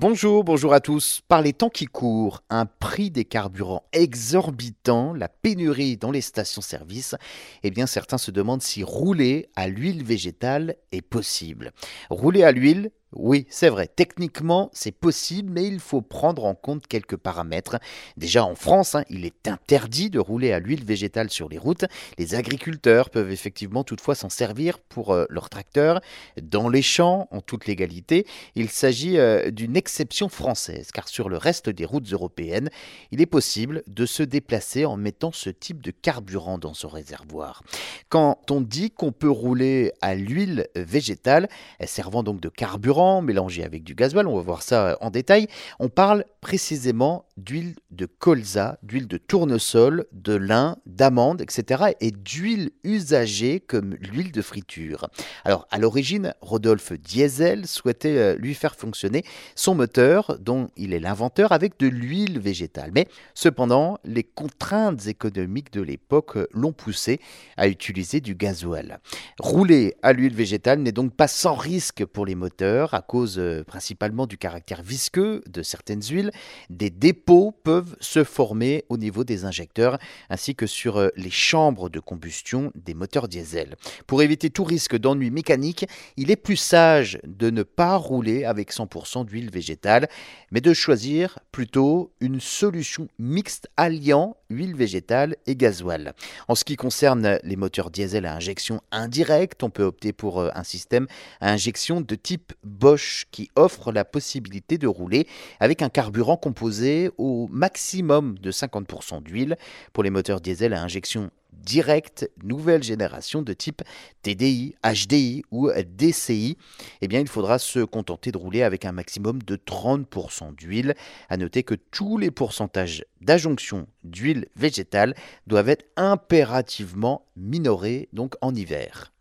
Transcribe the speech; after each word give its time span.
Bonjour, 0.00 0.44
bonjour 0.44 0.74
à 0.74 0.78
tous. 0.78 1.22
Par 1.26 1.42
les 1.42 1.52
temps 1.52 1.70
qui 1.70 1.86
courent, 1.86 2.44
un 2.50 2.66
prix 2.66 3.10
des 3.10 3.24
carburants 3.24 3.82
exorbitant, 3.92 5.12
la 5.12 5.28
pénurie 5.28 5.96
dans 5.96 6.12
les 6.12 6.20
stations-service, 6.20 7.16
eh 7.64 7.72
bien 7.72 7.88
certains 7.88 8.16
se 8.16 8.30
demandent 8.30 8.62
si 8.62 8.84
rouler 8.84 9.48
à 9.56 9.66
l'huile 9.66 10.04
végétale 10.04 10.76
est 10.92 11.02
possible. 11.02 11.72
Rouler 12.10 12.44
à 12.44 12.52
l'huile, 12.52 12.92
oui, 13.14 13.46
c'est 13.48 13.70
vrai, 13.70 13.88
techniquement 13.88 14.70
c'est 14.74 14.92
possible, 14.92 15.50
mais 15.50 15.66
il 15.66 15.80
faut 15.80 16.02
prendre 16.02 16.44
en 16.44 16.54
compte 16.54 16.86
quelques 16.86 17.16
paramètres. 17.16 17.78
Déjà 18.18 18.44
en 18.44 18.54
France, 18.54 18.94
hein, 18.94 19.04
il 19.08 19.24
est 19.24 19.48
interdit 19.48 20.10
de 20.10 20.18
rouler 20.18 20.52
à 20.52 20.58
l'huile 20.58 20.84
végétale 20.84 21.30
sur 21.30 21.48
les 21.48 21.56
routes. 21.56 21.86
Les 22.18 22.34
agriculteurs 22.34 23.08
peuvent 23.08 23.30
effectivement 23.30 23.82
toutefois 23.82 24.14
s'en 24.14 24.28
servir 24.28 24.78
pour 24.78 25.14
euh, 25.14 25.24
leurs 25.30 25.48
tracteurs. 25.48 26.02
Dans 26.42 26.68
les 26.68 26.82
champs, 26.82 27.28
en 27.30 27.40
toute 27.40 27.66
légalité, 27.66 28.26
il 28.54 28.68
s'agit 28.68 29.16
euh, 29.16 29.50
d'une 29.50 29.76
exception 29.76 30.28
française, 30.28 30.90
car 30.92 31.08
sur 31.08 31.30
le 31.30 31.38
reste 31.38 31.70
des 31.70 31.86
routes 31.86 32.12
européennes, 32.12 32.68
il 33.10 33.22
est 33.22 33.26
possible 33.26 33.84
de 33.86 34.04
se 34.04 34.22
déplacer 34.22 34.84
en 34.84 34.98
mettant 34.98 35.32
ce 35.32 35.48
type 35.48 35.80
de 35.80 35.92
carburant 35.92 36.58
dans 36.58 36.74
son 36.74 36.88
réservoir. 36.88 37.62
Quand 38.10 38.50
on 38.50 38.60
dit 38.60 38.90
qu'on 38.90 39.12
peut 39.12 39.30
rouler 39.30 39.92
à 40.02 40.14
l'huile 40.14 40.66
végétale, 40.76 41.48
servant 41.86 42.22
donc 42.22 42.40
de 42.40 42.50
carburant, 42.50 42.97
mélangé 43.22 43.64
avec 43.64 43.84
du 43.84 43.94
gasoil, 43.94 44.26
on 44.26 44.36
va 44.36 44.42
voir 44.42 44.62
ça 44.62 44.98
en 45.00 45.10
détail. 45.10 45.48
On 45.78 45.88
parle 45.88 46.24
précisément 46.40 47.24
d'huile 47.38 47.76
de 47.90 48.06
colza, 48.06 48.78
d'huile 48.82 49.06
de 49.06 49.16
tournesol, 49.16 50.06
de 50.12 50.34
lin, 50.34 50.76
d'amande, 50.86 51.40
etc. 51.40 51.92
et 52.00 52.10
d'huile 52.10 52.70
usagée 52.84 53.60
comme 53.60 53.94
l'huile 53.94 54.32
de 54.32 54.42
friture. 54.42 55.08
Alors 55.44 55.66
à 55.70 55.78
l'origine, 55.78 56.34
Rodolphe 56.40 56.92
Diesel 56.92 57.66
souhaitait 57.66 58.18
euh, 58.18 58.36
lui 58.36 58.54
faire 58.54 58.74
fonctionner 58.74 59.24
son 59.54 59.74
moteur, 59.74 60.38
dont 60.40 60.68
il 60.76 60.92
est 60.92 61.00
l'inventeur, 61.00 61.52
avec 61.52 61.78
de 61.78 61.86
l'huile 61.86 62.40
végétale. 62.40 62.90
Mais 62.94 63.06
cependant, 63.34 63.98
les 64.04 64.24
contraintes 64.24 65.06
économiques 65.06 65.72
de 65.72 65.82
l'époque 65.82 66.36
euh, 66.36 66.46
l'ont 66.52 66.72
poussé 66.72 67.20
à 67.56 67.68
utiliser 67.68 68.20
du 68.20 68.34
gasoil. 68.34 68.98
Rouler 69.38 69.96
à 70.02 70.12
l'huile 70.12 70.34
végétale 70.34 70.80
n'est 70.80 70.92
donc 70.92 71.14
pas 71.14 71.28
sans 71.28 71.54
risque 71.54 72.04
pour 72.04 72.26
les 72.26 72.34
moteurs 72.34 72.94
à 72.94 73.02
cause 73.02 73.38
euh, 73.38 73.62
principalement 73.64 74.26
du 74.26 74.38
caractère 74.38 74.82
visqueux 74.82 75.42
de 75.46 75.62
certaines 75.62 76.02
huiles, 76.02 76.32
des 76.70 76.90
dépôts 76.90 77.27
peuvent 77.28 77.94
se 78.00 78.24
former 78.24 78.84
au 78.88 78.96
niveau 78.96 79.22
des 79.22 79.44
injecteurs 79.44 79.98
ainsi 80.30 80.54
que 80.54 80.66
sur 80.66 80.96
euh, 80.96 81.08
les 81.14 81.30
chambres 81.30 81.90
de 81.90 82.00
combustion 82.00 82.72
des 82.74 82.94
moteurs 82.94 83.28
diesel. 83.28 83.76
Pour 84.06 84.22
éviter 84.22 84.48
tout 84.48 84.64
risque 84.64 84.96
d'ennui 84.96 85.30
mécanique, 85.30 85.86
il 86.16 86.30
est 86.30 86.36
plus 86.36 86.56
sage 86.56 87.18
de 87.24 87.50
ne 87.50 87.62
pas 87.62 87.96
rouler 87.96 88.44
avec 88.44 88.72
100% 88.72 89.26
d'huile 89.26 89.50
végétale, 89.50 90.08
mais 90.50 90.62
de 90.62 90.72
choisir 90.72 91.38
plutôt 91.52 92.12
une 92.20 92.40
solution 92.40 93.08
mixte 93.18 93.68
alliant 93.76 94.36
huile 94.48 94.74
végétale 94.74 95.36
et 95.46 95.54
gasoil. 95.54 96.14
En 96.48 96.54
ce 96.54 96.64
qui 96.64 96.76
concerne 96.76 97.38
les 97.42 97.56
moteurs 97.56 97.90
diesel 97.90 98.24
à 98.24 98.34
injection 98.34 98.80
indirecte, 98.90 99.62
on 99.62 99.70
peut 99.70 99.82
opter 99.82 100.14
pour 100.14 100.40
euh, 100.40 100.48
un 100.54 100.64
système 100.64 101.06
à 101.40 101.50
injection 101.52 102.00
de 102.00 102.14
type 102.14 102.54
Bosch 102.64 103.26
qui 103.30 103.50
offre 103.54 103.92
la 103.92 104.06
possibilité 104.06 104.78
de 104.78 104.86
rouler 104.86 105.26
avec 105.60 105.82
un 105.82 105.90
carburant 105.90 106.38
composé 106.38 107.10
au 107.18 107.48
maximum 107.50 108.38
de 108.38 108.50
50% 108.50 109.22
d'huile 109.22 109.56
pour 109.92 110.02
les 110.02 110.10
moteurs 110.10 110.40
diesel 110.40 110.72
à 110.72 110.82
injection 110.82 111.30
directe 111.52 112.30
nouvelle 112.42 112.82
génération 112.82 113.42
de 113.42 113.52
type 113.52 113.82
TDI, 114.22 114.74
HDI 114.84 115.42
ou 115.50 115.70
DCI, 115.70 116.56
eh 117.00 117.08
bien 117.08 117.20
il 117.20 117.28
faudra 117.28 117.58
se 117.58 117.80
contenter 117.80 118.32
de 118.32 118.38
rouler 118.38 118.62
avec 118.62 118.84
un 118.84 118.92
maximum 118.92 119.42
de 119.42 119.56
30% 119.56 120.54
d'huile. 120.54 120.94
À 121.28 121.36
noter 121.36 121.62
que 121.62 121.74
tous 121.74 122.16
les 122.16 122.30
pourcentages 122.30 123.04
d'adjonction 123.20 123.86
d'huile 124.04 124.46
végétale 124.56 125.14
doivent 125.46 125.68
être 125.68 125.84
impérativement 125.96 127.26
minorés 127.36 128.08
donc 128.12 128.34
en 128.40 128.54
hiver. 128.54 129.12